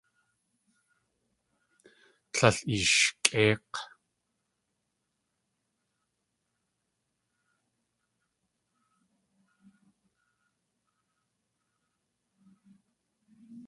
[2.35, 3.81] Líl eeshkʼéik̲!